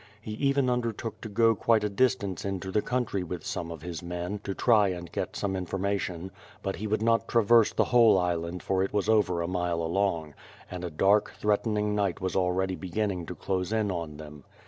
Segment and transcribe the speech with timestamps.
[0.25, 4.01] lie even undertook to go quite a distance into the country with some of his
[4.01, 6.31] men, 122 WITH FIRE AND SWORD, to try and get Bome information;
[6.63, 10.33] but he could not traverse the whole island for it was over a mile along;
[10.71, 14.43] and a dark, threatening night was already beginning to close in on them.